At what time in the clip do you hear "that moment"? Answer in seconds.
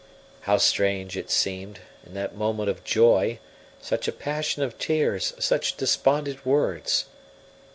2.15-2.69